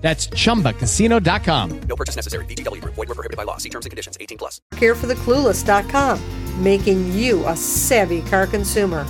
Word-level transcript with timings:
That's 0.00 0.28
chumbacasino.com. 0.28 1.80
No 1.82 1.96
purchase 1.96 2.16
necessary. 2.16 2.44
VGW 2.46 2.80
Group. 2.80 2.94
Void 2.94 3.08
were 3.08 3.14
prohibited 3.14 3.36
by 3.36 3.44
law. 3.44 3.58
See 3.58 3.68
terms 3.68 3.86
and 3.86 3.90
conditions. 3.90 4.16
18 4.20 4.38
plus. 4.38 4.60
Carefortheclueless.com, 4.74 6.62
making 6.62 7.12
you 7.12 7.46
a 7.46 7.56
savvy 7.56 8.22
car 8.22 8.46
consumer. 8.46 9.04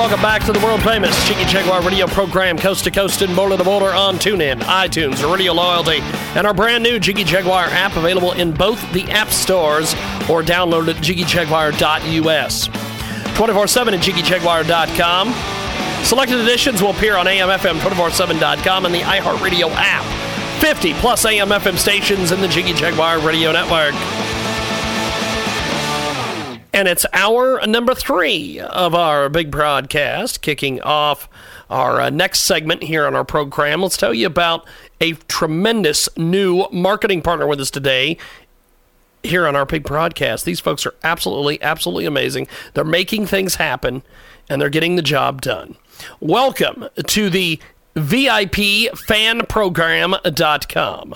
Welcome 0.00 0.22
back 0.22 0.42
to 0.46 0.52
the 0.52 0.60
world 0.60 0.82
famous 0.82 1.28
Jiggy 1.28 1.44
Jaguar 1.44 1.82
radio 1.82 2.06
program, 2.06 2.56
coast 2.56 2.84
to 2.84 2.90
coast 2.90 3.20
and 3.20 3.36
border 3.36 3.58
to 3.58 3.62
border 3.62 3.92
on 3.92 4.16
TuneIn, 4.16 4.62
iTunes, 4.62 5.30
Radio 5.30 5.52
Loyalty, 5.52 5.98
and 6.34 6.46
our 6.46 6.54
brand 6.54 6.82
new 6.82 6.98
Jiggy 6.98 7.22
Jaguar 7.22 7.66
app 7.66 7.94
available 7.96 8.32
in 8.32 8.50
both 8.50 8.80
the 8.94 9.02
app 9.10 9.28
stores 9.28 9.92
or 10.30 10.42
download 10.42 10.88
at 10.88 10.96
jiggyjaguar.us. 11.02 12.68
24 13.36 13.68
7 13.68 13.92
at 13.92 14.00
jiggyjaguar.com. 14.00 15.34
Selected 16.02 16.40
editions 16.40 16.80
will 16.80 16.92
appear 16.92 17.18
on 17.18 17.26
AMFM247.com 17.26 18.86
and 18.86 18.94
the 18.94 19.00
iHeartRadio 19.00 19.70
app. 19.74 20.62
50 20.62 20.94
plus 20.94 21.26
AM/FM 21.26 21.76
stations 21.76 22.32
in 22.32 22.40
the 22.40 22.48
Jiggy 22.48 22.72
Jaguar 22.72 23.18
radio 23.18 23.52
network. 23.52 23.92
And 26.80 26.88
it's 26.88 27.04
hour 27.12 27.60
number 27.66 27.94
three 27.94 28.58
of 28.58 28.94
our 28.94 29.28
big 29.28 29.50
broadcast, 29.50 30.40
kicking 30.40 30.80
off 30.80 31.28
our 31.68 32.00
uh, 32.00 32.08
next 32.08 32.40
segment 32.40 32.84
here 32.84 33.06
on 33.06 33.14
our 33.14 33.22
program. 33.22 33.82
Let's 33.82 33.98
tell 33.98 34.14
you 34.14 34.26
about 34.26 34.66
a 34.98 35.12
tremendous 35.28 36.08
new 36.16 36.64
marketing 36.72 37.20
partner 37.20 37.46
with 37.46 37.60
us 37.60 37.70
today 37.70 38.16
here 39.22 39.46
on 39.46 39.56
our 39.56 39.66
big 39.66 39.84
broadcast. 39.84 40.46
These 40.46 40.60
folks 40.60 40.86
are 40.86 40.94
absolutely, 41.04 41.60
absolutely 41.60 42.06
amazing. 42.06 42.48
They're 42.72 42.82
making 42.82 43.26
things 43.26 43.56
happen 43.56 44.02
and 44.48 44.58
they're 44.58 44.70
getting 44.70 44.96
the 44.96 45.02
job 45.02 45.42
done. 45.42 45.76
Welcome 46.18 46.88
to 47.08 47.28
the 47.28 47.60
VIP 47.94 48.96
fan 48.96 49.42
program.com 49.50 51.14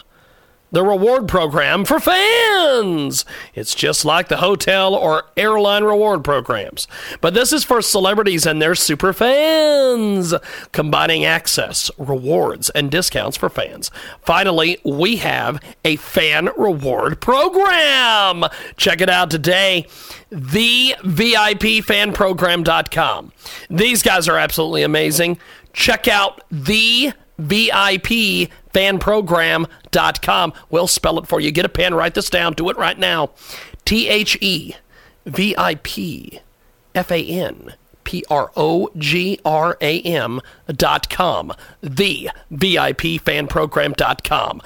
the 0.74 0.84
reward 0.84 1.28
program 1.28 1.84
for 1.84 2.00
fans. 2.00 3.24
It's 3.54 3.74
just 3.74 4.04
like 4.04 4.28
the 4.28 4.36
hotel 4.38 4.94
or 4.94 5.24
airline 5.36 5.84
reward 5.84 6.24
programs. 6.24 6.88
But 7.20 7.34
this 7.34 7.52
is 7.52 7.62
for 7.64 7.80
celebrities 7.80 8.44
and 8.46 8.60
their 8.60 8.74
super 8.74 9.12
fans, 9.12 10.34
combining 10.72 11.24
access, 11.24 11.92
rewards, 11.96 12.70
and 12.70 12.90
discounts 12.90 13.36
for 13.36 13.48
fans. 13.48 13.92
Finally, 14.20 14.78
we 14.84 15.14
have 15.16 15.62
a 15.84 15.94
fan 15.96 16.48
reward 16.56 17.20
program. 17.20 18.44
Check 18.76 19.00
it 19.00 19.08
out 19.08 19.30
today. 19.30 19.86
TheVIPFanProgram.com. 20.32 23.32
These 23.70 24.02
guys 24.02 24.28
are 24.28 24.38
absolutely 24.38 24.82
amazing. 24.82 25.38
Check 25.72 26.08
out 26.08 26.42
the 26.50 27.12
VIP 27.38 28.50
fanprogram.com. 28.72 30.52
We'll 30.70 30.86
spell 30.86 31.18
it 31.18 31.26
for 31.26 31.40
you. 31.40 31.50
Get 31.50 31.64
a 31.64 31.68
pen, 31.68 31.94
write 31.94 32.14
this 32.14 32.30
down, 32.30 32.52
do 32.54 32.68
it 32.70 32.76
right 32.76 32.98
now. 32.98 33.30
T 33.84 34.08
H 34.08 34.36
E 34.40 34.74
V 35.26 35.54
I 35.56 35.76
P 35.76 36.40
F 36.94 37.10
A 37.10 37.22
N 37.22 37.74
P 38.04 38.24
R 38.30 38.50
O 38.56 38.90
G 38.96 39.40
R 39.44 39.76
A 39.80 40.00
M 40.02 40.40
dot 40.68 41.10
com. 41.10 41.52
The 41.82 42.30
VIP 42.50 43.20
fan 43.20 43.46
program 43.46 43.92
dot 43.92 44.24
com. 44.24 44.60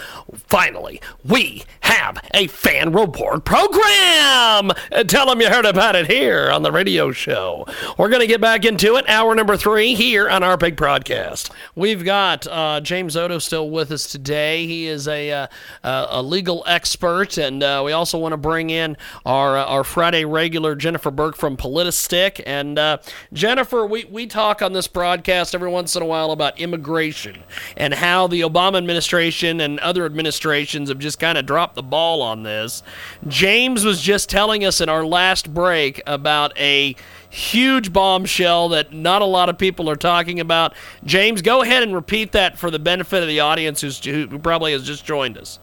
Finally, 0.47 1.00
we 1.25 1.65
have 1.81 2.19
a 2.34 2.47
fan 2.49 2.93
reward 2.93 3.44
program. 3.44 4.72
Tell 5.06 5.26
them 5.26 5.41
you 5.41 5.49
heard 5.49 5.66
about 5.66 5.97
it 5.97 6.06
here 6.06 6.50
on 6.50 6.62
the 6.62 6.72
radio 6.72 7.12
show. 7.12 7.66
We're 7.97 8.09
going 8.09 8.21
to 8.21 8.26
get 8.26 8.41
back 8.41 8.65
into 8.65 8.97
it. 8.97 9.09
Hour 9.09 9.34
number 9.34 9.56
three 9.56 9.94
here 9.94 10.28
on 10.28 10.43
our 10.43 10.56
big 10.56 10.76
broadcast. 10.76 11.50
We've 11.75 12.05
got 12.05 12.47
uh, 12.47 12.81
James 12.81 13.16
Odo 13.16 13.38
still 13.38 13.70
with 13.70 13.91
us 13.91 14.06
today. 14.10 14.66
He 14.66 14.87
is 14.87 15.09
a, 15.09 15.31
uh, 15.31 15.47
uh, 15.82 16.06
a 16.10 16.22
legal 16.22 16.62
expert, 16.66 17.38
and 17.38 17.62
uh, 17.62 17.82
we 17.84 17.93
also 17.93 18.19
want 18.19 18.32
to 18.32 18.37
bring 18.37 18.70
in 18.70 18.97
our 19.25 19.56
uh, 19.56 19.65
our 19.65 19.84
Friday 19.84 20.25
regular 20.25 20.75
Jennifer 20.75 21.10
Burk 21.10 21.37
from 21.37 21.56
Politistick. 21.56 22.43
And 22.47 22.78
uh, 22.78 22.99
Jennifer, 23.32 23.84
we, 23.84 24.04
we 24.04 24.26
talk 24.26 24.62
on 24.62 24.72
this 24.72 24.88
broadcast 24.88 25.54
every 25.54 25.70
once 25.70 25.94
in 25.94 26.02
a 26.02 26.06
while 26.06 26.30
about 26.30 26.58
immigration 26.58 27.42
and 27.76 27.92
how 27.92 28.26
the 28.26 28.40
Obama 28.40 28.78
administration 28.78 29.60
and 29.60 29.78
other 29.80 30.06
administrations 30.06 30.88
have 30.88 30.98
just 30.98 31.20
kind 31.20 31.36
of 31.36 31.44
dropped 31.44 31.74
the 31.74 31.82
ball 31.82 32.22
on 32.22 32.42
this. 32.42 32.82
James 33.26 33.84
was 33.84 34.00
just 34.00 34.30
telling 34.30 34.64
us 34.64 34.80
in 34.80 34.88
our 34.88 35.04
last 35.04 35.52
break 35.52 36.00
about 36.06 36.56
a 36.58 36.96
huge 37.28 37.92
bombshell 37.92 38.70
that 38.70 38.94
not 38.94 39.20
a 39.20 39.26
lot 39.26 39.50
of 39.50 39.58
people 39.58 39.90
are 39.90 39.96
talking 39.96 40.40
about. 40.40 40.74
James, 41.04 41.42
go 41.42 41.60
ahead 41.62 41.82
and 41.82 41.94
repeat 41.94 42.32
that 42.32 42.58
for 42.58 42.70
the 42.70 42.78
benefit 42.78 43.22
of 43.22 43.28
the 43.28 43.40
audience 43.40 43.82
who 44.04 44.38
probably 44.38 44.72
has 44.72 44.84
just 44.84 45.04
joined 45.04 45.36
us. 45.36 45.58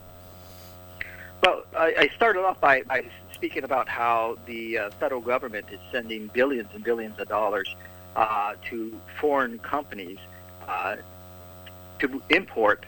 Well, 1.44 1.64
I, 1.76 1.94
I 1.98 2.10
started 2.16 2.42
off 2.42 2.62
by, 2.62 2.84
by 2.84 3.06
speaking 3.36 3.66
about 3.66 3.88
how 3.88 4.38
the 4.46 4.78
uh, 4.78 4.90
federal 4.92 5.22
government 5.22 5.68
is 5.72 5.80
sending 5.92 6.28
billions 6.28 6.70
and 6.74 6.84
billions 6.84 7.20
of 7.20 7.28
dollars 7.28 7.76
uh, 8.16 8.54
to 8.70 8.98
foreign 9.20 9.60
companies 9.60 10.18
uh, 10.68 10.96
to 12.00 12.22
import. 12.30 12.86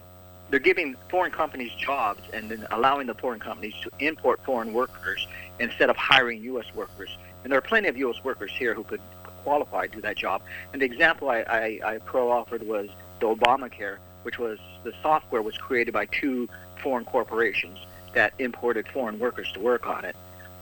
They're 0.50 0.59
giving 0.59 0.96
foreign 1.09 1.31
companies 1.31 1.74
jobs 1.74 2.22
and 2.34 2.50
then 2.50 2.66
allowing 2.72 3.07
the 3.07 3.13
foreign 3.13 3.41
companies 3.41 3.74
to 3.81 3.91
import 4.00 4.40
foreign 4.46 4.72
workers 4.74 5.28
instead 5.59 5.90
of 5.90 5.97
hiring 5.97 6.41
U.S. 6.44 6.74
workers. 6.74 7.09
And 7.44 7.52
there 7.52 7.59
are 7.59 7.69
plenty 7.74 7.90
of 7.90 7.97
U.S. 7.97 8.24
workers 8.24 8.52
here 8.52 8.74
who 8.74 8.84
could 8.84 9.02
qualify 9.44 9.88
to 9.88 9.96
do 9.96 10.02
that 10.02 10.16
job. 10.16 10.41
And 10.72 10.81
the 10.81 10.86
example 10.86 11.30
I, 11.30 11.40
I, 11.41 11.80
I 11.84 11.97
pro-offered 12.00 12.63
was 12.63 12.88
the 13.19 13.28
Obamacare, 13.28 13.97
which 14.24 14.40
was 14.40 14.59
the 14.84 14.94
software 15.02 15.41
was 15.41 15.57
created 15.57 15.94
by 15.94 16.06
two 16.06 16.47
foreign 16.81 17.03
corporations 17.03 17.78
that 18.13 18.34
imported 18.40 18.88
foreign 18.88 19.19
workers 19.19 19.52
to 19.52 19.59
work 19.59 19.88
on 19.88 20.06
it. 20.06 20.16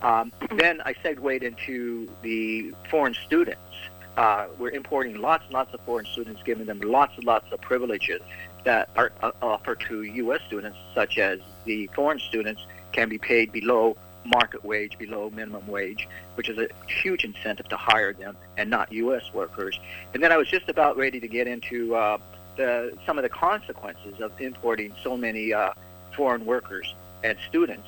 Um, 0.05 0.31
then 0.57 0.81
I 0.85 0.93
segued 1.01 1.41
into 1.41 2.07
the 2.21 2.75
foreign 2.91 3.15
students. 3.25 3.59
Uh, 4.15 4.45
we're 4.59 4.69
importing 4.69 5.19
lots 5.19 5.45
and 5.45 5.53
lots 5.53 5.73
of 5.73 5.81
foreign 5.81 6.05
students, 6.05 6.43
giving 6.43 6.67
them 6.67 6.79
lots 6.79 7.15
and 7.15 7.25
lots 7.25 7.51
of 7.51 7.59
privileges 7.61 8.21
that 8.65 8.89
are 8.95 9.11
uh, 9.23 9.31
offered 9.41 9.79
to 9.87 10.03
U.S. 10.03 10.41
students, 10.45 10.77
such 10.93 11.17
as 11.17 11.39
the 11.63 11.87
foreign 11.95 12.19
students 12.19 12.61
can 12.91 13.09
be 13.09 13.17
paid 13.17 13.51
below 13.51 13.97
market 14.23 14.63
wage, 14.63 14.95
below 14.99 15.31
minimum 15.31 15.65
wage, 15.65 16.07
which 16.35 16.49
is 16.49 16.59
a 16.59 16.67
huge 16.87 17.25
incentive 17.25 17.67
to 17.69 17.75
hire 17.75 18.13
them 18.13 18.37
and 18.57 18.69
not 18.69 18.91
U.S. 18.93 19.23
workers. 19.33 19.79
And 20.13 20.21
then 20.21 20.31
I 20.31 20.37
was 20.37 20.47
just 20.47 20.69
about 20.69 20.97
ready 20.97 21.19
to 21.19 21.27
get 21.27 21.47
into 21.47 21.95
uh, 21.95 22.19
the, 22.57 22.95
some 23.07 23.17
of 23.17 23.23
the 23.23 23.29
consequences 23.29 24.21
of 24.21 24.39
importing 24.39 24.93
so 25.03 25.17
many 25.17 25.51
uh, 25.51 25.71
foreign 26.15 26.45
workers 26.45 26.93
and 27.23 27.39
students 27.49 27.87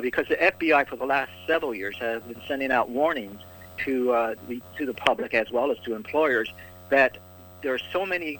because 0.00 0.26
the 0.28 0.36
FBI 0.36 0.88
for 0.88 0.96
the 0.96 1.06
last 1.06 1.30
several 1.46 1.74
years 1.74 1.96
has 1.98 2.22
been 2.22 2.40
sending 2.46 2.70
out 2.70 2.90
warnings 2.90 3.40
to 3.84 4.12
uh, 4.12 4.34
the, 4.48 4.60
to 4.76 4.86
the 4.86 4.94
public 4.94 5.34
as 5.34 5.50
well 5.50 5.70
as 5.70 5.78
to 5.80 5.94
employers 5.94 6.52
that 6.90 7.18
there 7.62 7.74
are 7.74 7.80
so 7.92 8.06
many 8.06 8.38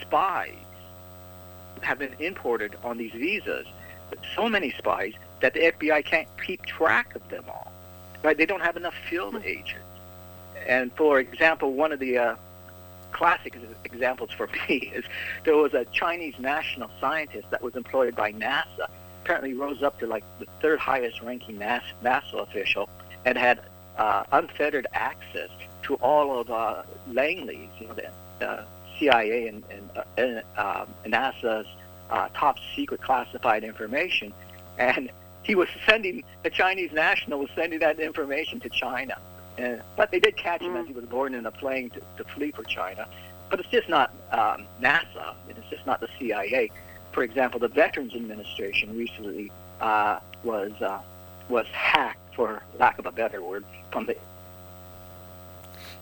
spies 0.00 0.54
have 1.82 1.98
been 1.98 2.14
imported 2.18 2.76
on 2.84 2.98
these 2.98 3.12
visas, 3.12 3.66
so 4.34 4.48
many 4.48 4.70
spies 4.72 5.14
that 5.40 5.54
the 5.54 5.72
FBI 5.72 6.04
can't 6.04 6.28
keep 6.44 6.64
track 6.66 7.14
of 7.14 7.26
them 7.28 7.44
all. 7.48 7.72
Right? 8.22 8.36
They 8.36 8.46
don't 8.46 8.60
have 8.60 8.76
enough 8.76 8.94
field 9.08 9.42
agents. 9.44 9.78
And 10.66 10.92
for 10.92 11.20
example, 11.20 11.72
one 11.72 11.92
of 11.92 12.00
the 12.00 12.18
uh, 12.18 12.36
classic 13.12 13.56
examples 13.84 14.30
for 14.30 14.48
me 14.68 14.92
is 14.94 15.04
there 15.44 15.56
was 15.56 15.74
a 15.74 15.84
Chinese 15.86 16.34
national 16.38 16.90
scientist 17.00 17.50
that 17.50 17.62
was 17.62 17.76
employed 17.76 18.14
by 18.14 18.32
NASA 18.32 18.88
apparently 19.22 19.54
rose 19.54 19.82
up 19.82 19.98
to 20.00 20.06
like 20.06 20.24
the 20.38 20.46
third 20.60 20.78
highest 20.78 21.20
ranking 21.20 21.58
NASA, 21.58 21.82
NASA 22.02 22.40
official 22.42 22.88
and 23.24 23.36
had 23.36 23.60
uh, 23.98 24.24
unfettered 24.32 24.86
access 24.92 25.50
to 25.82 25.94
all 25.96 26.40
of 26.40 26.50
uh, 26.50 26.82
Langley's, 27.12 27.68
you 27.78 27.86
know, 27.86 27.94
the 27.94 28.46
uh, 28.46 28.64
CIA 28.98 29.48
and, 29.48 29.62
and, 29.70 29.90
uh, 29.96 30.04
and 30.16 30.42
uh, 30.56 30.86
NASA's 31.04 31.66
uh, 32.10 32.28
top 32.34 32.56
secret 32.74 33.02
classified 33.02 33.64
information. 33.64 34.32
And 34.78 35.10
he 35.42 35.54
was 35.54 35.68
sending 35.86 36.24
the 36.42 36.50
Chinese 36.50 36.92
national 36.92 37.40
was 37.40 37.50
sending 37.54 37.80
that 37.80 37.98
information 38.00 38.60
to 38.60 38.68
China. 38.68 39.16
And, 39.58 39.82
but 39.96 40.10
they 40.10 40.20
did 40.20 40.36
catch 40.36 40.62
him 40.62 40.76
as 40.76 40.86
he 40.86 40.92
was 40.92 41.04
boarding 41.04 41.38
in 41.38 41.46
a 41.46 41.50
plane 41.50 41.90
to, 41.90 42.00
to 42.18 42.24
flee 42.32 42.52
for 42.52 42.64
China. 42.64 43.06
But 43.50 43.60
it's 43.60 43.68
just 43.68 43.88
not 43.88 44.14
um, 44.30 44.66
NASA. 44.80 45.34
and 45.48 45.58
It's 45.58 45.68
just 45.68 45.86
not 45.86 46.00
the 46.00 46.08
CIA. 46.18 46.70
For 47.12 47.22
example, 47.22 47.58
the 47.60 47.68
Veterans 47.68 48.14
Administration 48.14 48.96
recently 48.96 49.50
uh, 49.80 50.20
was 50.44 50.72
uh, 50.80 51.00
was 51.48 51.66
hacked, 51.72 52.34
for 52.34 52.62
lack 52.78 52.98
of 52.98 53.06
a 53.06 53.12
better 53.12 53.42
word, 53.42 53.64
from 53.90 54.06
the 54.06 54.16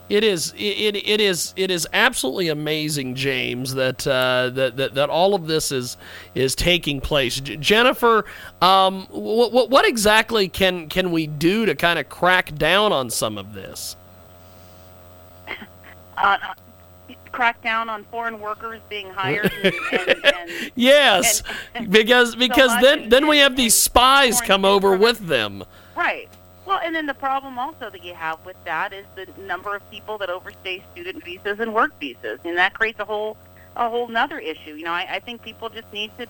It 0.08 0.22
is 0.22 0.52
it, 0.56 0.96
it 0.96 1.20
is 1.20 1.54
it 1.56 1.70
is 1.70 1.88
absolutely 1.92 2.48
amazing, 2.48 3.14
James, 3.14 3.74
that 3.74 4.06
uh, 4.06 4.50
that, 4.50 4.76
that 4.76 4.94
that 4.94 5.10
all 5.10 5.34
of 5.34 5.46
this 5.46 5.72
is 5.72 5.96
is 6.34 6.54
taking 6.54 7.00
place. 7.00 7.40
J- 7.40 7.56
Jennifer, 7.56 8.24
um, 8.60 9.06
what 9.10 9.70
what 9.70 9.86
exactly 9.86 10.48
can 10.48 10.88
can 10.88 11.10
we 11.10 11.26
do 11.26 11.64
to 11.66 11.74
kind 11.74 11.98
of 11.98 12.08
crack 12.08 12.54
down 12.56 12.92
on 12.92 13.08
some 13.10 13.38
of 13.38 13.54
this? 13.54 13.96
crack 17.32 17.62
down 17.62 17.88
on 17.88 18.04
foreign 18.04 18.40
workers 18.40 18.80
being 18.88 19.08
hired 19.10 19.52
and, 19.64 19.74
and, 19.92 20.24
and 20.24 20.72
Yes, 20.74 21.42
because 21.90 22.34
because 22.34 22.72
much 22.72 22.82
then 22.82 23.08
then 23.08 23.26
we 23.26 23.38
have 23.38 23.56
these 23.56 23.74
spies 23.74 24.40
come 24.40 24.64
over 24.64 24.96
with 24.96 25.18
them. 25.26 25.64
right. 25.96 26.28
Well, 26.66 26.80
and 26.84 26.94
then 26.94 27.06
the 27.06 27.14
problem 27.14 27.58
also 27.58 27.88
that 27.88 28.04
you 28.04 28.12
have 28.12 28.44
with 28.44 28.62
that 28.66 28.92
is 28.92 29.06
the 29.14 29.26
number 29.40 29.74
of 29.74 29.90
people 29.90 30.18
that 30.18 30.28
overstay 30.28 30.82
student 30.92 31.24
visas 31.24 31.60
and 31.60 31.72
work 31.72 31.98
visas, 31.98 32.40
and 32.44 32.58
that 32.58 32.74
creates 32.74 33.00
a 33.00 33.06
whole 33.06 33.38
a 33.74 33.88
whole 33.88 34.06
nother 34.06 34.38
issue. 34.38 34.74
You 34.74 34.84
know, 34.84 34.92
I, 34.92 35.06
I 35.14 35.20
think 35.20 35.42
people 35.42 35.70
just 35.70 35.90
need 35.92 36.10
to. 36.18 36.26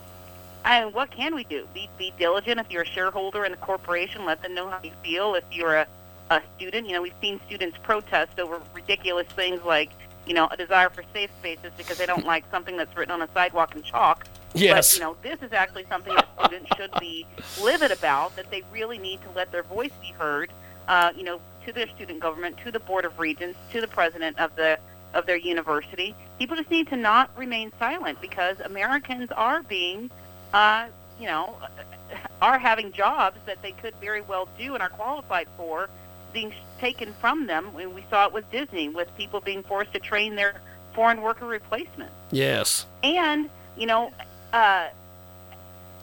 I 0.64 0.84
mean, 0.84 0.92
what 0.92 1.10
can 1.10 1.34
we 1.34 1.42
do? 1.44 1.66
Be 1.74 1.88
be 1.98 2.12
diligent. 2.18 2.60
If 2.60 2.70
you're 2.70 2.82
a 2.82 2.86
shareholder 2.86 3.44
in 3.46 3.52
a 3.52 3.56
corporation, 3.56 4.24
let 4.24 4.40
them 4.42 4.54
know 4.54 4.68
how 4.68 4.80
you 4.82 4.92
feel. 5.02 5.34
If 5.34 5.44
you're 5.50 5.74
a 5.74 5.86
a 6.30 6.42
student, 6.56 6.86
you 6.86 6.92
know, 6.92 7.02
we've 7.02 7.12
seen 7.20 7.40
students 7.46 7.78
protest 7.82 8.38
over 8.38 8.60
ridiculous 8.74 9.26
things 9.28 9.62
like, 9.64 9.90
you 10.28 10.34
know, 10.34 10.46
a 10.50 10.56
desire 10.56 10.90
for 10.90 11.02
safe 11.12 11.30
spaces 11.38 11.72
because 11.76 11.96
they 11.96 12.06
don't 12.06 12.26
like 12.26 12.44
something 12.50 12.76
that's 12.76 12.94
written 12.96 13.12
on 13.12 13.22
a 13.22 13.28
sidewalk 13.32 13.74
in 13.74 13.82
chalk. 13.82 14.26
Yes. 14.54 14.92
But, 14.92 14.98
you 14.98 15.04
know, 15.04 15.16
this 15.22 15.42
is 15.42 15.52
actually 15.52 15.86
something 15.88 16.14
that 16.14 16.28
students 16.38 16.70
should 16.76 16.92
be 17.00 17.26
livid 17.62 17.90
about, 17.90 18.36
that 18.36 18.50
they 18.50 18.62
really 18.72 18.98
need 18.98 19.20
to 19.22 19.30
let 19.34 19.50
their 19.50 19.62
voice 19.62 19.92
be 20.00 20.12
heard, 20.18 20.52
uh, 20.86 21.12
you 21.16 21.24
know, 21.24 21.40
to 21.64 21.72
their 21.72 21.88
student 21.88 22.20
government, 22.20 22.56
to 22.64 22.70
the 22.70 22.80
Board 22.80 23.04
of 23.04 23.18
Regents, 23.18 23.58
to 23.72 23.80
the 23.80 23.88
president 23.88 24.38
of 24.38 24.54
the 24.56 24.78
of 25.14 25.24
their 25.24 25.36
university. 25.36 26.14
People 26.38 26.54
just 26.54 26.70
need 26.70 26.86
to 26.88 26.96
not 26.96 27.30
remain 27.36 27.72
silent 27.78 28.20
because 28.20 28.60
Americans 28.60 29.30
are 29.34 29.62
being, 29.62 30.10
uh, 30.52 30.86
you 31.18 31.26
know, 31.26 31.56
are 32.42 32.58
having 32.58 32.92
jobs 32.92 33.38
that 33.46 33.60
they 33.62 33.72
could 33.72 33.94
very 34.02 34.20
well 34.20 34.48
do 34.58 34.74
and 34.74 34.82
are 34.82 34.90
qualified 34.90 35.48
for 35.56 35.88
being 36.32 36.52
taken 36.78 37.14
from 37.20 37.46
them. 37.46 37.70
And 37.78 37.94
we 37.94 38.04
saw 38.10 38.26
it 38.26 38.32
with 38.32 38.50
Disney, 38.50 38.88
with 38.88 39.14
people 39.16 39.40
being 39.40 39.62
forced 39.62 39.92
to 39.94 39.98
train 39.98 40.34
their 40.36 40.60
foreign 40.94 41.20
worker 41.22 41.46
replacements 41.46 42.12
Yes. 42.32 42.84
and 43.04 43.48
you 43.76 43.86
know 43.86 44.10
uh, 44.52 44.88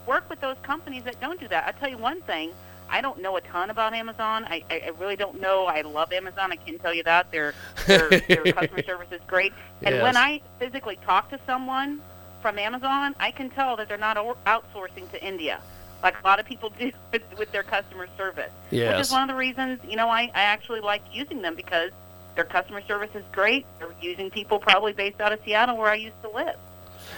work 0.07 0.29
with 0.29 0.39
those 0.39 0.55
companies 0.63 1.03
that 1.03 1.19
don't 1.19 1.39
do 1.39 1.47
that. 1.49 1.65
I'll 1.67 1.73
tell 1.73 1.89
you 1.89 1.97
one 1.97 2.21
thing. 2.21 2.51
I 2.89 3.01
don't 3.01 3.19
know 3.21 3.35
a 3.35 3.41
ton 3.41 3.71
about 3.71 3.93
Amazon. 3.93 4.45
I, 4.45 4.63
I, 4.69 4.81
I 4.85 4.89
really 4.99 5.15
don't 5.15 5.41
know. 5.41 5.65
I 5.65 5.81
love 5.81 6.13
Amazon. 6.13 6.51
I 6.51 6.55
can 6.55 6.77
tell 6.77 6.93
you 6.93 7.03
that 7.03 7.31
their 7.31 7.53
their, 7.87 8.09
their 8.09 8.43
customer 8.53 8.83
service 8.83 9.07
is 9.11 9.21
great. 9.27 9.53
And 9.81 10.01
when 10.03 10.15
I 10.15 10.41
physically 10.59 10.97
talk 11.05 11.29
to 11.31 11.39
someone 11.47 11.99
from 12.41 12.59
Amazon, 12.59 13.15
I 13.19 13.31
can 13.31 13.49
tell 13.49 13.75
that 13.77 13.87
they're 13.89 13.97
not 13.97 14.17
outsourcing 14.45 15.09
to 15.11 15.25
India, 15.25 15.59
like 16.03 16.19
a 16.21 16.23
lot 16.25 16.39
of 16.39 16.45
people 16.45 16.69
do 16.79 16.91
with, 17.11 17.23
with 17.37 17.51
their 17.51 17.63
customer 17.63 18.07
service. 18.17 18.51
Which 18.91 19.01
is 19.01 19.11
one 19.11 19.21
of 19.21 19.27
the 19.27 19.35
reasons 19.35 19.79
you 19.87 19.95
know 19.95 20.09
I, 20.09 20.23
I 20.33 20.43
actually 20.43 20.81
like 20.81 21.01
using 21.11 21.41
them 21.41 21.55
because 21.55 21.91
their 22.35 22.45
customer 22.45 22.81
service 22.81 23.11
is 23.15 23.23
great. 23.31 23.65
They're 23.79 23.93
using 24.01 24.29
people 24.29 24.59
probably 24.59 24.93
based 24.93 25.21
out 25.21 25.31
of 25.31 25.39
Seattle 25.45 25.77
where 25.77 25.89
I 25.89 25.95
used 25.95 26.21
to 26.21 26.29
live. 26.29 26.57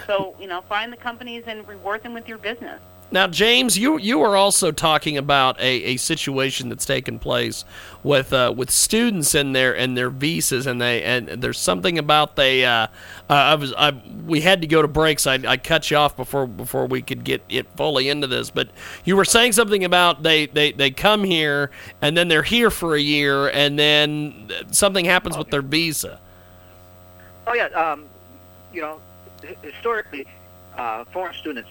So, 0.05 0.35
you 0.39 0.47
know, 0.47 0.61
find 0.61 0.93
the 0.93 0.97
companies 0.97 1.43
and 1.47 1.67
reward 1.67 2.03
them 2.03 2.13
with 2.13 2.27
your 2.27 2.37
business. 2.37 2.79
Now, 3.09 3.27
James, 3.27 3.77
you 3.77 3.97
you 3.97 4.21
are 4.21 4.35
also 4.35 4.73
talking 4.73 5.17
about 5.17 5.57
a, 5.61 5.83
a 5.83 5.97
situation 5.97 6.67
that's 6.67 6.85
taken 6.85 7.19
place 7.19 7.63
with 8.03 8.33
uh, 8.33 8.53
with 8.55 8.69
students 8.69 9.33
and 9.33 9.55
their 9.55 9.73
and 9.73 9.97
their 9.97 10.09
visas, 10.09 10.67
and 10.67 10.81
they 10.81 11.03
and 11.03 11.29
there's 11.29 11.57
something 11.57 11.97
about 11.97 12.35
they. 12.35 12.65
Uh, 12.65 12.87
uh, 13.29 13.33
I 13.33 13.55
was 13.55 13.73
I 13.77 13.91
we 14.25 14.41
had 14.41 14.59
to 14.59 14.67
go 14.67 14.81
to 14.81 14.89
breaks. 14.89 15.25
I, 15.25 15.35
I 15.35 15.55
cut 15.55 15.89
you 15.89 15.95
off 15.95 16.17
before 16.17 16.47
before 16.47 16.85
we 16.85 17.01
could 17.01 17.23
get 17.23 17.41
it 17.47 17.67
fully 17.77 18.09
into 18.09 18.27
this, 18.27 18.49
but 18.49 18.67
you 19.05 19.15
were 19.15 19.25
saying 19.25 19.53
something 19.53 19.85
about 19.85 20.23
they, 20.23 20.47
they, 20.47 20.73
they 20.73 20.91
come 20.91 21.23
here 21.23 21.71
and 22.01 22.17
then 22.17 22.27
they're 22.27 22.43
here 22.43 22.69
for 22.69 22.93
a 22.93 22.99
year, 22.99 23.47
and 23.47 23.79
then 23.79 24.49
something 24.71 25.05
happens 25.05 25.37
with 25.37 25.49
their 25.49 25.61
visa. 25.61 26.19
Oh 27.45 27.53
yeah, 27.53 27.67
um, 27.67 28.03
you 28.73 28.81
know, 28.81 28.99
historically, 29.61 30.27
uh, 30.77 31.05
foreign 31.05 31.33
students 31.35 31.69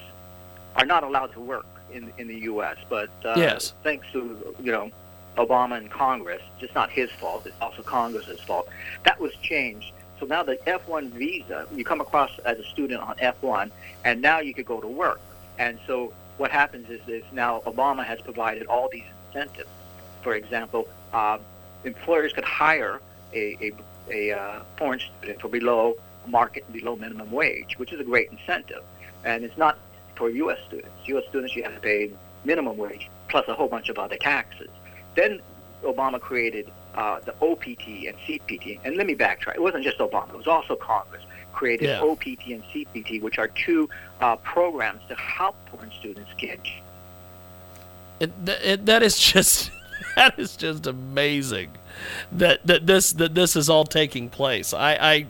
are 0.76 0.87
not 0.87 1.02
allowed 1.02 1.32
to 1.32 1.40
work 1.40 1.67
in 1.93 2.12
in 2.19 2.28
the 2.28 2.38
U.S. 2.52 2.76
But 2.88 3.11
uh, 3.25 3.34
Yes. 3.37 3.73
thanks 3.82 4.06
to 4.12 4.55
you 4.62 4.73
know 4.73 4.90
Obama 5.37 5.76
and 5.78 5.90
Congress, 5.90 6.43
it's 6.52 6.61
just 6.61 6.75
not 6.75 6.90
his 6.90 7.11
fault. 7.11 7.46
It's 7.46 7.61
also 7.61 7.82
Congress's 7.82 8.40
fault. 8.40 8.69
That 9.05 9.20
was 9.20 9.34
changed. 9.43 9.93
So 10.19 10.25
now 10.25 10.43
the 10.43 10.56
F1 10.67 11.11
visa, 11.11 11.67
you 11.75 11.84
come 11.84 12.00
across 12.00 12.38
as 12.46 12.58
a 12.58 12.64
student 12.64 13.02
on 13.02 13.17
F1, 13.17 13.70
and 14.05 14.23
now 14.23 14.38
you 14.40 14.55
could 14.55 14.64
go 14.64 14.81
to 14.81 14.87
work. 14.88 15.20
And 15.58 15.78
so 15.87 16.12
what 16.38 16.50
happens 16.50 16.88
is, 16.88 17.00
is 17.06 17.22
now 17.32 17.61
Obama 17.67 18.02
has 18.02 18.19
provided 18.22 18.67
all 18.67 18.88
these 18.90 19.05
incentives. 19.29 19.69
For 20.22 20.34
example, 20.34 20.88
uh, 21.12 21.37
employers 21.84 22.32
could 22.32 22.44
hire 22.44 23.00
a, 23.34 23.58
a, 23.61 23.72
a 24.31 24.38
uh, 24.38 24.62
foreign 24.79 25.00
student 25.00 25.38
for 25.43 25.49
below 25.49 25.96
market, 26.26 26.64
and 26.64 26.72
below 26.72 26.96
minimum 26.96 27.31
wage, 27.31 27.79
which 27.79 27.93
is 27.93 28.00
a 28.00 28.05
great 28.05 28.31
incentive. 28.31 28.82
And 29.22 29.44
it's 29.44 29.58
not 29.58 29.76
for 30.16 30.30
U.S. 30.30 30.58
students. 30.66 30.90
U.S. 31.06 31.24
students, 31.28 31.54
you 31.54 31.62
have 31.62 31.74
to 31.74 31.80
pay 31.80 32.10
minimum 32.44 32.76
wage 32.76 33.08
plus 33.28 33.46
a 33.48 33.54
whole 33.54 33.68
bunch 33.68 33.88
of 33.88 33.98
other 33.98 34.16
taxes. 34.16 34.68
Then 35.14 35.40
Obama 35.82 36.20
created 36.20 36.70
uh, 36.94 37.20
the 37.20 37.32
OPT 37.42 38.06
and 38.08 38.16
CPT. 38.26 38.80
And 38.84 38.96
let 38.96 39.06
me 39.06 39.14
backtrack. 39.14 39.54
It 39.56 39.62
wasn't 39.62 39.84
just 39.84 39.98
Obama. 39.98 40.30
It 40.30 40.36
was 40.36 40.46
also 40.46 40.76
Congress 40.76 41.22
created 41.52 41.88
Yeah. 41.88 42.00
OPT 42.02 42.46
and 42.48 42.62
CPT, 42.64 43.20
which 43.22 43.38
are 43.38 43.48
two 43.48 43.88
uh, 44.20 44.36
programs 44.36 45.00
to 45.08 45.14
help 45.14 45.56
foreign 45.70 45.90
students 45.98 46.30
get 46.38 46.60
It, 48.20 48.30
th- 48.44 48.60
it, 48.62 48.86
that 48.86 49.02
is 49.02 49.19
just 49.19 49.70
that 50.16 50.38
is 50.38 50.56
just 50.56 50.86
amazing 50.86 51.72
that 52.32 52.67
that 52.67 52.86
this 52.86 53.12
that 53.12 53.34
this 53.34 53.56
is 53.56 53.69
all 53.70 53.84
taking 53.84 54.29
place. 54.29 54.72
I 54.72 54.94
I. 54.94 55.26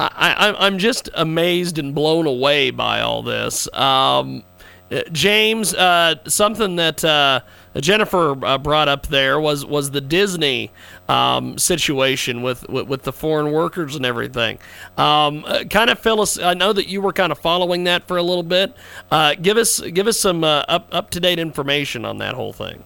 I, 0.00 0.54
I'm 0.66 0.78
just 0.78 1.10
amazed 1.14 1.78
and 1.78 1.94
blown 1.94 2.26
away 2.26 2.70
by 2.70 3.00
all 3.00 3.22
this. 3.22 3.72
Um, 3.74 4.44
uh, 4.90 5.02
James, 5.12 5.74
uh, 5.74 6.14
something 6.26 6.76
that 6.76 7.04
uh, 7.04 7.40
Jennifer 7.76 8.44
uh, 8.44 8.58
brought 8.58 8.88
up 8.88 9.08
there 9.08 9.38
was 9.38 9.66
was 9.66 9.90
the 9.90 10.00
Disney 10.00 10.70
um, 11.08 11.58
situation 11.58 12.42
with, 12.42 12.66
with 12.68 12.88
with 12.88 13.02
the 13.02 13.12
foreign 13.12 13.52
workers 13.52 13.96
and 13.96 14.06
everything. 14.06 14.58
Um, 14.96 15.44
uh, 15.46 15.64
kind 15.64 15.90
of 15.90 16.06
us. 16.06 16.38
I 16.38 16.54
know 16.54 16.72
that 16.72 16.88
you 16.88 17.02
were 17.02 17.12
kind 17.12 17.32
of 17.32 17.38
following 17.38 17.84
that 17.84 18.08
for 18.08 18.16
a 18.16 18.22
little 18.22 18.42
bit. 18.42 18.74
Uh, 19.10 19.34
give 19.34 19.58
us 19.58 19.80
give 19.80 20.06
us 20.06 20.18
some 20.18 20.42
up 20.42 20.88
up 20.90 21.10
to 21.10 21.20
date 21.20 21.38
information 21.38 22.04
on 22.04 22.18
that 22.18 22.34
whole 22.34 22.52
thing. 22.52 22.82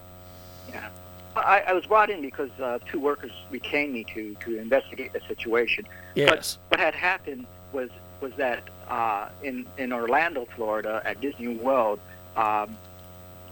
I, 1.45 1.61
I 1.69 1.73
was 1.73 1.87
brought 1.87 2.11
in 2.11 2.21
because 2.23 2.51
uh, 2.61 2.79
two 2.87 3.01
workers 3.01 3.33
retained 3.51 3.93
me 3.93 4.05
to, 4.15 4.35
to 4.41 4.59
investigate 4.59 5.13
the 5.13 5.21
situation. 5.29 5.87
Yes. 6.15 6.59
But 6.69 6.79
what 6.79 6.81
had 6.81 6.95
happened 6.95 7.47
was 7.73 7.91
was 8.21 8.33
that 8.37 8.63
uh, 8.89 9.29
in 9.43 9.67
in 9.79 9.93
Orlando, 9.93 10.47
Florida, 10.57 11.03
at 11.05 11.21
Disney 11.21 11.49
World, 11.49 11.99
um, 12.37 12.77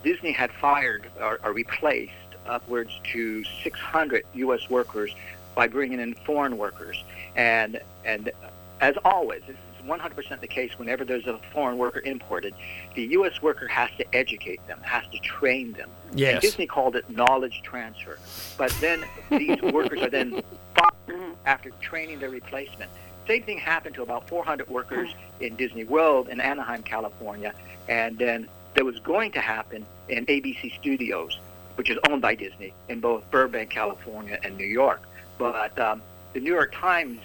Disney 0.04 0.32
had 0.32 0.52
fired 0.52 1.11
or, 1.20 1.40
or 1.42 1.52
replaced 1.52 2.12
upwards 2.47 2.92
to 3.12 3.44
600 3.62 4.25
U.S. 4.35 4.70
workers 4.70 5.14
by 5.54 5.66
bringing 5.66 6.00
in 6.00 6.14
foreign 6.14 6.56
workers, 6.56 7.02
and 7.37 7.80
and 8.04 8.30
as 8.80 8.94
always, 9.04 9.42
this 9.47 9.56
is 9.56 9.70
100% 9.81 10.41
the 10.41 10.47
case 10.47 10.79
whenever 10.79 11.05
there's 11.05 11.27
a 11.27 11.39
foreign 11.53 11.79
worker 11.79 12.01
imported, 12.05 12.55
the 12.95 13.03
U.S. 13.19 13.41
worker 13.43 13.67
has 13.69 13.91
to 13.99 14.15
educate 14.15 14.65
them, 14.67 14.81
has 14.83 15.05
to 15.13 15.19
train 15.21 15.73
them. 15.73 15.89
And 16.11 16.19
Yes. 16.19 16.43
Disney 16.43 16.67
called 16.67 16.97
it 16.97 17.09
knowledge 17.11 17.63
transfer. 17.63 18.19
But 18.59 18.75
then 18.81 19.05
these 19.31 19.61
workers 19.73 20.01
are 20.03 20.11
then 20.11 20.43
fired 20.75 21.35
after 21.47 21.71
training 21.81 22.19
their 22.21 22.31
replacement. 22.31 22.91
Same 23.27 23.43
thing 23.43 23.59
happened 23.59 23.95
to 23.97 24.03
about 24.03 24.29
400 24.29 24.69
workers 24.69 25.15
in 25.41 25.55
Disney 25.57 25.85
World 25.85 26.29
in 26.29 26.41
Anaheim, 26.41 26.83
California, 26.83 27.53
and 27.89 28.19
then 28.19 28.49
there 28.75 28.85
was 28.85 28.99
going 29.01 29.31
to 29.33 29.41
happen 29.41 29.85
in 30.09 30.27
ABC 30.27 30.75
Studios, 30.81 31.39
which 31.77 31.91
is 31.91 31.99
owned 32.09 32.23
by 32.23 32.35
Disney, 32.35 32.73
in 32.89 33.01
both 33.01 33.29
Burbank, 33.31 33.71
California, 33.71 34.39
and 34.43 34.57
New 34.57 34.67
York. 34.67 35.03
But 35.39 35.79
um, 35.79 36.03
the 36.33 36.41
New 36.41 36.53
York 36.53 36.73
Times, 36.75 37.21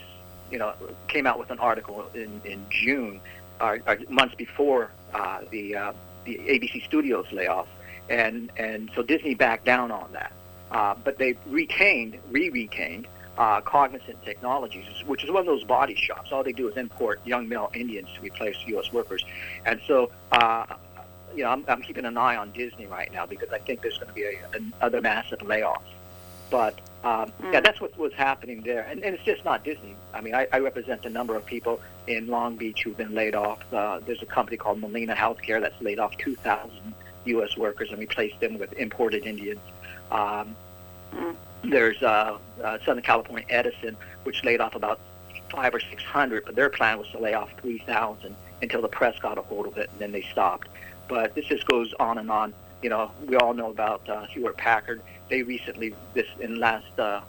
you 0.51 0.57
know, 0.57 0.73
came 1.07 1.27
out 1.27 1.39
with 1.39 1.51
an 1.51 1.59
article 1.59 2.05
in, 2.13 2.41
in 2.45 2.65
June, 2.69 3.19
or, 3.59 3.79
or 3.87 3.97
months 4.09 4.35
before 4.35 4.91
uh, 5.13 5.41
the 5.49 5.75
uh, 5.75 5.93
the 6.25 6.37
ABC 6.37 6.83
Studios 6.85 7.25
layoff, 7.31 7.67
and 8.09 8.51
and 8.57 8.89
so 8.95 9.01
Disney 9.01 9.35
backed 9.35 9.65
down 9.65 9.91
on 9.91 10.11
that. 10.13 10.33
Uh, 10.71 10.95
but 11.03 11.17
they 11.17 11.37
retained, 11.45 12.17
re-retained 12.31 13.07
uh, 13.37 13.61
Cognizant 13.61 14.21
Technologies, 14.25 14.85
which 15.05 15.23
is 15.23 15.29
one 15.29 15.41
of 15.41 15.45
those 15.45 15.63
body 15.63 15.95
shops. 15.95 16.31
All 16.31 16.43
they 16.43 16.51
do 16.51 16.67
is 16.67 16.75
import 16.75 17.21
young 17.25 17.47
male 17.47 17.71
Indians 17.73 18.09
to 18.15 18.21
replace 18.21 18.55
U.S. 18.67 18.91
workers, 18.91 19.23
and 19.65 19.79
so. 19.87 20.11
Uh, 20.31 20.65
you 21.35 21.43
know, 21.43 21.49
I'm, 21.49 21.65
I'm 21.67 21.81
keeping 21.81 22.05
an 22.05 22.17
eye 22.17 22.37
on 22.37 22.51
Disney 22.51 22.85
right 22.85 23.11
now 23.11 23.25
because 23.25 23.49
I 23.49 23.57
think 23.57 23.81
there's 23.81 23.97
going 23.97 24.07
to 24.07 24.13
be 24.13 24.23
a, 24.23 24.37
another 24.53 25.01
massive 25.01 25.41
layoff. 25.41 25.83
But 26.49 26.79
um, 27.05 27.31
yeah, 27.51 27.59
that's 27.59 27.79
what 27.79 27.95
was 27.99 28.13
happening 28.13 28.61
there, 28.61 28.81
and, 28.89 29.03
and 29.03 29.13
it's 29.13 29.23
just 29.23 29.45
not 29.45 29.63
Disney. 29.63 29.95
I 30.13 30.21
mean, 30.21 30.33
I, 30.33 30.47
I 30.51 30.57
represent 30.57 31.05
a 31.05 31.09
number 31.09 31.35
of 31.35 31.45
people 31.45 31.79
in 32.07 32.25
Long 32.25 32.55
Beach 32.55 32.81
who've 32.83 32.97
been 32.97 33.13
laid 33.13 33.35
off. 33.35 33.61
Uh, 33.71 33.99
there's 33.99 34.23
a 34.23 34.25
company 34.25 34.57
called 34.57 34.79
Molina 34.79 35.13
Healthcare 35.13 35.61
that's 35.61 35.79
laid 35.81 35.99
off 35.99 36.17
2,000 36.17 36.71
U.S. 37.25 37.57
workers 37.57 37.91
and 37.91 37.99
replaced 37.99 38.39
them 38.39 38.57
with 38.57 38.73
imported 38.73 39.25
Indians. 39.27 39.59
Um, 40.11 40.55
there's 41.63 42.01
uh, 42.01 42.37
uh, 42.63 42.77
Southern 42.83 43.03
California 43.03 43.45
Edison, 43.49 43.95
which 44.23 44.43
laid 44.43 44.59
off 44.59 44.73
about 44.73 44.99
five 45.49 45.75
or 45.75 45.79
six 45.79 46.01
hundred, 46.03 46.45
but 46.45 46.55
their 46.55 46.69
plan 46.69 46.97
was 46.97 47.07
to 47.09 47.19
lay 47.19 47.35
off 47.35 47.49
3,000 47.61 48.35
until 48.63 48.81
the 48.81 48.87
press 48.87 49.17
got 49.19 49.37
a 49.37 49.41
hold 49.41 49.67
of 49.67 49.77
it, 49.77 49.89
and 49.91 49.99
then 49.99 50.11
they 50.11 50.23
stopped. 50.31 50.67
But 51.07 51.35
this 51.35 51.45
just 51.45 51.67
goes 51.67 51.93
on 51.99 52.17
and 52.17 52.31
on. 52.31 52.53
You 52.85 52.89
know, 52.89 53.09
we 53.25 53.35
all 53.37 53.55
know 53.55 53.71
about 53.71 54.07
uh, 54.07 54.27
Hewlett 54.27 54.57
Packard. 54.57 55.01
They 55.27 55.41
recently, 55.41 55.95
this 56.13 56.27
in 56.39 56.59
last 56.59 56.99
uh, 56.99 57.21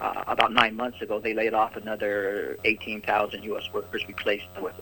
uh, 0.00 0.22
about 0.28 0.52
nine 0.52 0.76
months 0.76 1.02
ago, 1.02 1.18
they 1.18 1.34
laid 1.34 1.54
off 1.54 1.74
another 1.74 2.56
18,000 2.64 3.42
U.S. 3.42 3.64
workers, 3.72 4.06
replaced 4.06 4.54
them 4.54 4.62
with 4.62 4.80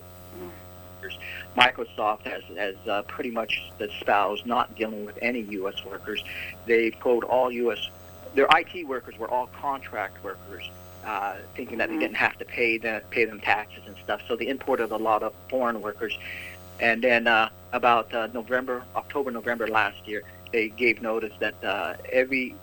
workers. 1.01 1.19
Microsoft 1.57 2.25
has, 2.25 2.43
has 2.59 2.75
uh, 2.87 3.01
pretty 3.05 3.31
much 3.31 3.63
espoused 3.81 4.45
not 4.45 4.77
dealing 4.77 5.07
with 5.07 5.19
any 5.23 5.41
U.S. 5.41 5.83
workers. 5.87 6.23
They 6.67 6.91
quote 6.91 7.25
all 7.25 7.51
U.S. 7.51 7.89
Their 8.35 8.47
IT 8.55 8.87
workers 8.87 9.19
were 9.19 9.31
all 9.31 9.47
contract 9.47 10.23
workers, 10.23 10.69
uh, 11.03 11.37
thinking 11.57 11.79
that 11.79 11.89
they 11.89 11.99
didn't 11.99 12.19
have 12.19 12.37
to 12.37 12.45
pay 12.45 12.77
them 12.77 13.01
pay 13.09 13.25
them 13.25 13.41
taxes 13.41 13.85
and 13.87 13.97
stuff. 14.05 14.21
So 14.29 14.37
they 14.37 14.49
imported 14.49 14.91
a 14.91 14.99
lot 14.99 15.23
of 15.23 15.33
foreign 15.49 15.81
workers. 15.81 16.19
And 16.81 17.03
then 17.03 17.27
uh, 17.27 17.51
about 17.73 18.13
uh, 18.15 18.29
November, 18.33 18.83
October, 18.97 19.31
November 19.31 19.69
last 19.69 20.09
year, 20.09 20.23
they 20.51 20.69
gave 20.71 21.03
notice 21.03 21.33
that 21.39 21.63
uh, 21.63 21.95
every 22.11 22.55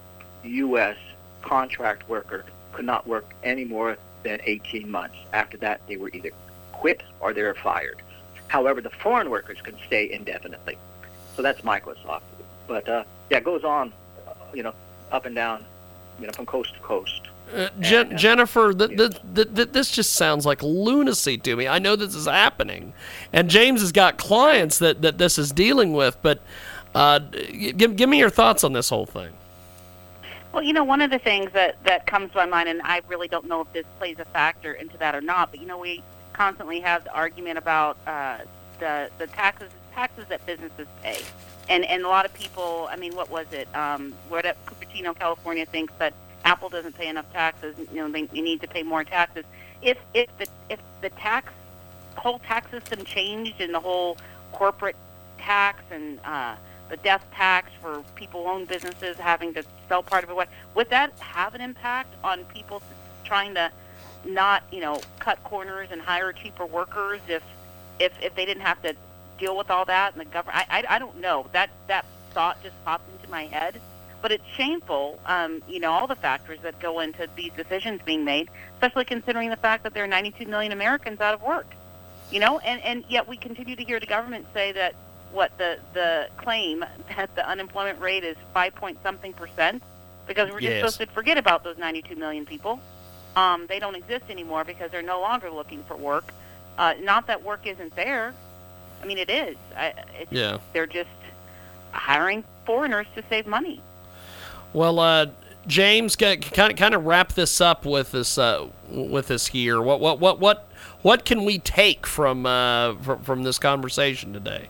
U.S. 0.43 0.97
contract 1.41 2.09
worker 2.09 2.43
could 2.73 2.85
not 2.85 3.07
work 3.07 3.25
any 3.43 3.63
more 3.63 3.97
than 4.23 4.39
18 4.43 4.89
months. 4.89 5.15
After 5.33 5.57
that, 5.57 5.81
they 5.87 5.97
were 5.97 6.09
either 6.09 6.31
quit 6.73 7.03
or 7.19 7.33
they 7.33 7.43
were 7.43 7.53
fired. 7.53 8.01
However, 8.47 8.81
the 8.81 8.89
foreign 8.89 9.29
workers 9.29 9.59
can 9.61 9.75
stay 9.85 10.11
indefinitely. 10.11 10.77
So 11.35 11.41
that's 11.41 11.61
Microsoft. 11.61 12.21
But 12.67 12.89
uh, 12.89 13.03
yeah, 13.29 13.37
it 13.37 13.43
goes 13.43 13.63
on, 13.63 13.93
uh, 14.27 14.33
you 14.53 14.63
know, 14.63 14.73
up 15.11 15.25
and 15.25 15.35
down, 15.35 15.63
you 16.19 16.25
know, 16.25 16.33
from 16.33 16.45
coast 16.45 16.73
to 16.73 16.79
coast. 16.79 17.26
Uh, 17.55 17.69
Jen- 17.79 18.17
Jennifer, 18.17 18.73
th- 18.73 18.97
th- 18.97 19.11
th- 19.35 19.55
th- 19.55 19.69
this 19.71 19.89
just 19.89 20.13
sounds 20.13 20.45
like 20.45 20.61
lunacy 20.61 21.37
to 21.37 21.55
me. 21.55 21.67
I 21.67 21.79
know 21.79 21.95
this 21.95 22.13
is 22.13 22.25
happening, 22.25 22.93
and 23.31 23.49
James 23.49 23.81
has 23.81 23.91
got 23.91 24.17
clients 24.17 24.79
that, 24.79 25.01
that 25.01 25.17
this 25.17 25.37
is 25.37 25.51
dealing 25.51 25.93
with. 25.93 26.17
But 26.21 26.41
uh, 26.93 27.19
give 27.19 27.95
give 27.95 28.09
me 28.09 28.19
your 28.19 28.29
thoughts 28.29 28.63
on 28.63 28.73
this 28.73 28.89
whole 28.89 29.05
thing. 29.05 29.31
Well, 30.51 30.63
you 30.63 30.73
know, 30.73 30.83
one 30.83 31.01
of 31.01 31.11
the 31.11 31.19
things 31.19 31.51
that 31.53 31.81
that 31.85 32.05
comes 32.05 32.31
to 32.31 32.37
my 32.37 32.45
mind, 32.45 32.67
and 32.69 32.81
I 32.83 33.01
really 33.07 33.27
don't 33.27 33.47
know 33.47 33.61
if 33.61 33.71
this 33.73 33.85
plays 33.97 34.17
a 34.19 34.25
factor 34.25 34.73
into 34.73 34.97
that 34.97 35.15
or 35.15 35.21
not, 35.21 35.51
but 35.51 35.61
you 35.61 35.67
know, 35.67 35.77
we 35.77 36.03
constantly 36.33 36.79
have 36.81 37.03
the 37.03 37.13
argument 37.13 37.57
about 37.57 37.97
uh, 38.07 38.39
the 38.79 39.09
the 39.19 39.27
taxes 39.27 39.71
taxes 39.93 40.25
that 40.29 40.45
businesses 40.45 40.87
pay, 41.01 41.21
and 41.69 41.85
and 41.85 42.03
a 42.03 42.07
lot 42.07 42.25
of 42.25 42.33
people. 42.33 42.87
I 42.91 42.97
mean, 42.97 43.15
what 43.15 43.29
was 43.29 43.47
it? 43.51 43.73
Um, 43.75 44.13
where 44.29 44.45
at 44.45 44.57
Cupertino, 44.65 45.17
California, 45.17 45.65
thinks 45.65 45.93
that 45.99 46.13
Apple 46.47 46.69
doesn't 46.69 46.97
pay 46.97 47.09
enough 47.09 47.29
taxes. 47.33 47.75
You 47.91 47.97
know, 47.97 48.09
they, 48.09 48.23
they 48.23 48.39
need 48.39 48.61
to 48.61 48.67
pay 48.69 48.81
more 48.81 49.03
taxes. 49.03 49.43
If 49.81 49.97
if 50.13 50.29
the 50.37 50.47
if 50.69 50.79
the 51.01 51.09
tax 51.09 51.51
whole 52.15 52.39
tax 52.39 52.71
system 52.71 53.03
changed 53.03 53.59
and 53.59 53.73
the 53.73 53.81
whole 53.81 54.17
corporate 54.53 54.95
tax 55.37 55.83
and 55.91 56.19
uh, 56.23 56.55
the 56.89 56.95
death 56.97 57.25
tax 57.33 57.69
for 57.81 58.01
people 58.15 58.47
own 58.47 58.63
businesses 58.63 59.17
having 59.17 59.53
to 59.55 59.63
sell 59.89 60.01
part 60.01 60.23
of 60.23 60.29
it, 60.29 60.35
what 60.37 60.47
would 60.73 60.89
that 60.89 61.11
have 61.19 61.53
an 61.53 61.59
impact 61.59 62.15
on 62.23 62.45
people 62.45 62.81
trying 63.25 63.53
to 63.53 63.69
not, 64.25 64.63
you 64.71 64.79
know, 64.79 65.01
cut 65.19 65.43
corners 65.43 65.89
and 65.91 66.01
hire 66.01 66.31
cheaper 66.31 66.65
workers 66.65 67.19
if 67.27 67.43
if 67.99 68.13
if 68.23 68.33
they 68.35 68.45
didn't 68.45 68.63
have 68.63 68.81
to 68.83 68.95
deal 69.37 69.57
with 69.57 69.69
all 69.69 69.83
that 69.83 70.13
and 70.13 70.21
the 70.21 70.25
government? 70.25 70.65
I 70.69 70.79
I, 70.79 70.95
I 70.95 70.99
don't 70.99 71.19
know. 71.19 71.45
That 71.51 71.69
that 71.87 72.05
thought 72.31 72.63
just 72.63 72.75
popped 72.85 73.09
into 73.11 73.29
my 73.29 73.47
head. 73.47 73.81
But 74.21 74.31
it's 74.31 74.45
shameful, 74.55 75.19
um, 75.25 75.61
you 75.69 75.79
know, 75.79 75.91
all 75.91 76.07
the 76.07 76.15
factors 76.15 76.59
that 76.63 76.79
go 76.79 76.99
into 77.01 77.27
these 77.35 77.51
decisions 77.53 78.01
being 78.03 78.25
made, 78.25 78.49
especially 78.73 79.05
considering 79.05 79.49
the 79.49 79.55
fact 79.57 79.83
that 79.83 79.93
there 79.93 80.03
are 80.03 80.07
92 80.07 80.45
million 80.47 80.71
Americans 80.71 81.21
out 81.21 81.33
of 81.33 81.41
work. 81.43 81.67
You 82.31 82.39
know, 82.39 82.59
and, 82.59 82.81
and 82.83 83.05
yet 83.07 83.27
we 83.27 83.37
continue 83.37 83.75
to 83.75 83.83
hear 83.83 83.99
the 83.99 84.05
government 84.05 84.47
say 84.53 84.71
that 84.73 84.95
what 85.31 85.57
the 85.57 85.77
the 85.93 86.29
claim 86.37 86.83
that 87.15 87.33
the 87.35 87.47
unemployment 87.47 87.99
rate 88.01 88.23
is 88.23 88.35
five 88.53 88.73
point 88.75 88.97
something 89.03 89.33
percent 89.33 89.83
because 90.27 90.49
we're 90.49 90.59
just 90.59 90.71
Yes. 90.71 90.79
supposed 90.79 90.99
to 90.99 91.05
forget 91.07 91.37
about 91.37 91.63
those 91.63 91.77
92 91.77 92.15
million 92.15 92.45
people. 92.45 92.79
Um, 93.35 93.65
they 93.67 93.79
don't 93.79 93.95
exist 93.95 94.25
anymore 94.29 94.63
because 94.63 94.89
they're 94.91 95.01
no 95.03 95.21
longer 95.21 95.49
looking 95.51 95.83
for 95.83 95.95
work. 95.95 96.33
Uh, 96.77 96.95
not 97.01 97.27
that 97.27 97.43
work 97.43 97.65
isn't 97.67 97.95
there. 97.95 98.33
I 99.01 99.05
mean, 99.05 99.19
it 99.19 99.29
is. 99.29 99.55
I, 99.75 99.93
it's, 100.19 100.31
Yeah. 100.31 100.57
They're 100.73 100.87
just 100.87 101.09
hiring 101.91 102.43
foreigners 102.65 103.07
to 103.15 103.23
save 103.29 103.47
money. 103.47 103.81
Well, 104.73 104.99
uh, 104.99 105.27
James, 105.67 106.15
kind 106.15 106.43
of 106.43 106.75
kind 106.75 106.93
of 106.93 107.05
wrap 107.05 107.33
this 107.33 107.59
up 107.59 107.85
with 107.85 108.11
this 108.11 108.37
uh, 108.37 108.67
with 108.89 109.27
this 109.27 109.47
here. 109.47 109.81
What 109.81 109.99
what 109.99 110.19
what 110.19 110.39
what 110.39 110.69
what 111.01 111.25
can 111.25 111.43
we 111.45 111.59
take 111.59 112.07
from 112.07 112.45
uh, 112.45 112.95
from, 112.95 113.21
from 113.23 113.43
this 113.43 113.59
conversation 113.59 114.33
today? 114.33 114.69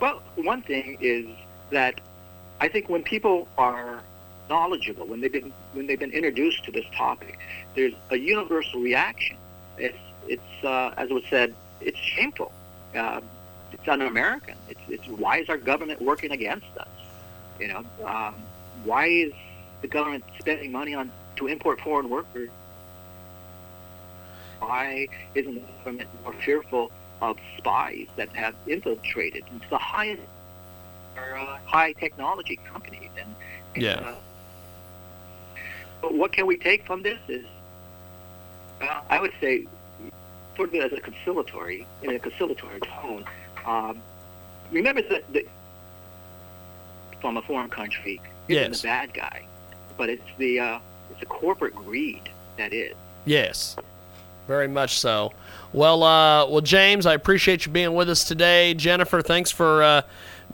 Well, 0.00 0.22
one 0.36 0.62
thing 0.62 0.98
is 1.00 1.26
that 1.70 2.00
I 2.60 2.68
think 2.68 2.88
when 2.88 3.02
people 3.02 3.48
are 3.56 4.00
knowledgeable, 4.48 5.06
when 5.06 5.20
they've 5.20 5.32
been 5.32 5.52
when 5.72 5.86
they've 5.86 5.98
been 5.98 6.12
introduced 6.12 6.64
to 6.64 6.72
this 6.72 6.84
topic, 6.94 7.38
there's 7.74 7.94
a 8.10 8.16
universal 8.16 8.80
reaction. 8.80 9.36
It's 9.78 9.96
it's 10.28 10.64
uh, 10.64 10.94
as 10.96 11.10
was 11.10 11.24
said, 11.30 11.54
it's 11.80 11.98
shameful. 11.98 12.52
Uh, 12.94 13.20
it's 13.72 13.88
un-American. 13.88 14.56
It's 14.68 14.80
it's 14.88 15.08
why 15.08 15.38
is 15.38 15.48
our 15.48 15.56
government 15.56 16.02
working 16.02 16.32
against 16.32 16.76
us? 16.78 16.88
You 17.60 17.68
know, 17.68 17.84
um, 18.04 18.34
why 18.84 19.06
is 19.06 19.32
the 19.80 19.88
government 19.88 20.24
spending 20.38 20.72
money 20.72 20.94
on 20.94 21.10
to 21.36 21.46
import 21.46 21.80
foreign 21.80 22.08
workers? 22.08 22.50
Why 24.60 25.06
isn't 25.34 25.54
the 25.54 25.60
government 25.84 26.08
more 26.22 26.32
fearful 26.32 26.90
of 27.20 27.38
spies 27.58 28.06
that 28.16 28.28
have 28.30 28.54
infiltrated 28.66 29.44
into 29.52 29.68
the 29.68 29.78
highest 29.78 30.22
or, 31.16 31.36
uh, 31.36 31.58
high 31.64 31.92
technology 31.92 32.58
companies? 32.72 33.10
And, 33.16 33.34
and, 33.74 33.82
Yeah. 33.82 33.92
uh, 33.94 34.14
but 36.00 36.14
what 36.14 36.32
can 36.32 36.46
we 36.46 36.56
take 36.56 36.86
from 36.86 37.02
this 37.02 37.18
is, 37.28 37.44
uh, 38.80 39.00
I 39.08 39.20
would 39.20 39.32
say, 39.40 39.66
sort 40.56 40.74
of 40.74 40.92
as 40.92 40.92
a 40.92 41.00
conciliatory, 41.00 41.86
in 42.02 42.10
a 42.14 42.18
conciliatory 42.18 42.80
tone. 42.80 43.24
Um, 43.66 44.00
remember 44.70 45.02
that 45.02 45.32
the, 45.32 45.46
from 47.24 47.38
a 47.38 47.42
foreign 47.42 47.70
country 47.70 48.20
isn't 48.48 48.72
Yes. 48.72 48.82
the 48.82 48.88
bad 48.88 49.14
guy, 49.14 49.46
but 49.96 50.10
it's 50.10 50.28
the 50.36 50.60
uh, 50.60 50.78
it's 51.10 51.20
the 51.20 51.24
corporate 51.26 51.74
greed 51.74 52.20
that 52.58 52.74
is. 52.74 52.94
Yes, 53.24 53.76
very 54.46 54.68
much 54.68 54.98
so. 54.98 55.32
Well, 55.72 56.02
uh, 56.02 56.46
well, 56.46 56.60
James, 56.60 57.06
I 57.06 57.14
appreciate 57.14 57.64
you 57.64 57.72
being 57.72 57.94
with 57.94 58.10
us 58.10 58.24
today. 58.24 58.74
Jennifer, 58.74 59.22
thanks 59.22 59.50
for 59.50 59.82
uh, 59.82 60.02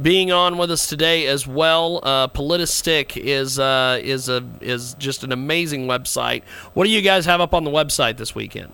being 0.01 0.31
on 0.31 0.59
with 0.59 0.71
us 0.71 0.87
today 0.87 1.27
as 1.27 1.45
well. 1.45 1.99
Uh, 2.05 2.29
Politistick 2.29 3.17
is 3.17 3.59
uh, 3.59 3.99
is 4.01 4.29
a 4.29 4.45
is 4.61 4.95
just 4.95 5.25
an 5.25 5.33
amazing 5.33 5.89
website. 5.89 6.45
What 6.75 6.85
do 6.85 6.91
you 6.91 7.03
guys 7.03 7.27
have 7.27 7.41
up 7.41 7.53
on 7.53 7.65
the 7.65 7.71
website 7.73 8.17
this 8.17 8.33
weekend? 8.33 8.73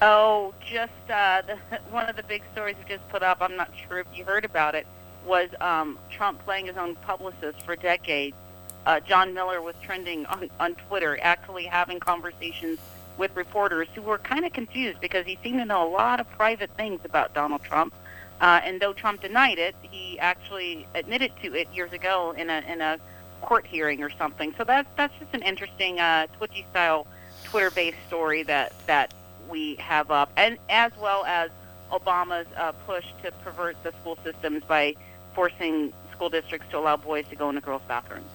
Oh, 0.00 0.54
just 0.72 0.92
uh, 1.10 1.42
the, 1.42 1.56
one 1.90 2.08
of 2.08 2.14
the 2.14 2.22
big 2.22 2.44
stories 2.52 2.76
we 2.78 2.94
just 2.94 3.08
put 3.08 3.24
up. 3.24 3.38
I'm 3.40 3.56
not 3.56 3.70
sure 3.88 3.98
if 3.98 4.06
you 4.14 4.24
heard 4.24 4.44
about 4.44 4.76
it. 4.76 4.86
Was 5.26 5.48
um, 5.60 5.98
Trump 6.10 6.44
playing 6.44 6.66
his 6.66 6.76
own 6.76 6.96
publicist 6.96 7.62
for 7.62 7.76
decades? 7.76 8.36
Uh, 8.84 8.98
John 9.00 9.32
Miller 9.32 9.62
was 9.62 9.76
trending 9.82 10.26
on, 10.26 10.50
on 10.58 10.74
Twitter, 10.74 11.18
actually 11.22 11.64
having 11.64 12.00
conversations 12.00 12.78
with 13.16 13.34
reporters 13.36 13.88
who 13.94 14.02
were 14.02 14.18
kind 14.18 14.44
of 14.44 14.52
confused 14.52 15.00
because 15.00 15.24
he 15.24 15.38
seemed 15.42 15.58
to 15.58 15.64
know 15.64 15.86
a 15.86 15.90
lot 15.90 16.18
of 16.18 16.28
private 16.32 16.70
things 16.76 17.00
about 17.04 17.34
Donald 17.34 17.62
Trump. 17.62 17.94
Uh, 18.40 18.60
and 18.64 18.80
though 18.80 18.92
Trump 18.92 19.20
denied 19.20 19.58
it, 19.58 19.76
he 19.82 20.18
actually 20.18 20.86
admitted 20.94 21.32
to 21.42 21.54
it 21.54 21.68
years 21.72 21.92
ago 21.92 22.34
in 22.36 22.50
a 22.50 22.60
in 22.66 22.80
a 22.80 22.98
court 23.40 23.64
hearing 23.66 24.02
or 24.02 24.10
something. 24.10 24.52
So 24.58 24.64
that's 24.64 24.88
that's 24.96 25.16
just 25.20 25.32
an 25.34 25.42
interesting 25.42 26.00
uh, 26.00 26.26
Twitchy 26.38 26.66
style 26.70 27.06
Twitter-based 27.44 27.98
story 28.08 28.42
that 28.44 28.72
that 28.86 29.14
we 29.48 29.76
have 29.76 30.10
up, 30.10 30.32
and 30.36 30.58
as 30.68 30.90
well 31.00 31.24
as 31.24 31.50
Obama's 31.92 32.46
uh, 32.56 32.72
push 32.86 33.04
to 33.22 33.30
pervert 33.44 33.76
the 33.84 33.92
school 34.00 34.18
systems 34.24 34.64
by 34.64 34.96
forcing 35.34 35.92
school 36.12 36.28
districts 36.28 36.68
to 36.70 36.78
allow 36.78 36.96
boys 36.96 37.26
to 37.28 37.36
go 37.36 37.48
into 37.48 37.60
girls' 37.60 37.82
bathrooms. 37.88 38.26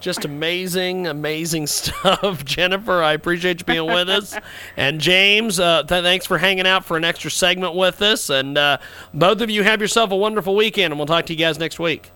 Just 0.00 0.24
amazing, 0.24 1.06
amazing 1.08 1.66
stuff, 1.68 2.44
Jennifer. 2.44 3.02
I 3.02 3.14
appreciate 3.14 3.60
you 3.60 3.64
being 3.64 3.86
with 3.86 4.08
us, 4.08 4.36
and 4.76 5.00
James, 5.00 5.58
uh, 5.58 5.82
th- 5.82 6.02
thanks 6.02 6.24
for 6.24 6.38
hanging 6.38 6.66
out 6.66 6.84
for 6.84 6.96
an 6.96 7.04
extra 7.04 7.30
segment 7.30 7.74
with 7.74 8.00
us. 8.00 8.30
And 8.30 8.56
uh, 8.56 8.78
both 9.12 9.40
of 9.40 9.50
you 9.50 9.64
have 9.64 9.80
yourself 9.80 10.10
a 10.12 10.16
wonderful 10.16 10.54
weekend, 10.54 10.92
and 10.92 10.98
we'll 10.98 11.06
talk 11.06 11.26
to 11.26 11.32
you 11.32 11.38
guys 11.38 11.58
next 11.58 11.80
week. 11.80 12.10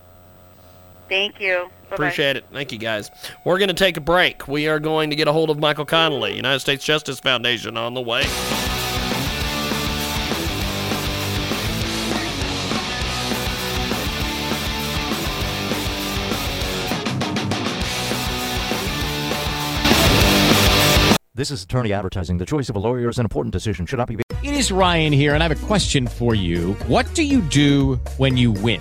Thank 1.09 1.41
you. 1.41 1.69
Bye-bye. 1.91 1.95
Appreciate 1.95 2.37
it. 2.37 2.45
Thank 2.53 2.73
you, 2.73 2.79
guys. 2.79 3.11
We're 3.45 3.59
going 3.59 3.69
to 3.69 3.75
take 3.75 3.97
a 3.97 4.01
break. 4.01 4.49
We 4.49 4.69
are 4.69 4.79
going 4.79 5.11
to 5.11 5.17
get 5.17 5.29
a 5.29 5.33
hold 5.33 5.51
of 5.51 5.59
Michael 5.59 5.85
Connolly, 5.85 6.37
United 6.37 6.61
States 6.61 6.85
Justice 6.85 7.21
Foundation, 7.21 7.77
on 7.77 7.95
the 7.95 8.01
way. 8.01 8.23
This 21.43 21.51
is 21.51 21.65
attorney 21.65 21.93
advertising. 21.93 22.39
The 22.39 22.47
choice 22.47 22.69
of 22.69 22.77
a 22.77 22.79
lawyer 22.79 23.09
is 23.09 23.19
an 23.19 23.25
important 23.25 23.53
decision. 23.53 23.85
Should 23.85 23.97
not 23.97 24.07
be. 24.07 24.17
It 24.45 24.55
is 24.55 24.71
Ryan 24.71 25.13
here, 25.13 25.35
and 25.35 25.43
I 25.43 25.49
have 25.49 25.65
a 25.65 25.67
question 25.67 26.07
for 26.07 26.37
you. 26.37 26.75
What 26.87 27.13
do 27.15 27.25
you 27.25 27.41
do 27.41 27.97
when 28.17 28.37
you 28.37 28.53
win? 28.53 28.81